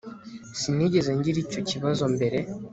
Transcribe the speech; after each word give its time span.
Sinigeze 0.59 1.09
ngira 1.17 1.37
icyo 1.45 1.61
kibazo 1.69 2.03
mbere 2.15 2.37